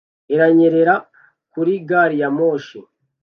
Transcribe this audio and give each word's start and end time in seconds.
iranyerera 0.33 0.95
kuri 1.51 1.71
gari 1.87 2.15
ya 2.21 2.29
moshi 2.37 2.77